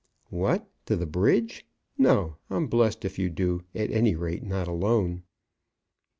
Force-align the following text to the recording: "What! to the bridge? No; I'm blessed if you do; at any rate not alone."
"What! 0.31 0.67
to 0.87 0.95
the 0.95 1.05
bridge? 1.05 1.63
No; 1.95 2.37
I'm 2.49 2.65
blessed 2.65 3.05
if 3.05 3.19
you 3.19 3.29
do; 3.29 3.65
at 3.75 3.91
any 3.91 4.15
rate 4.15 4.41
not 4.41 4.67
alone." 4.67 5.21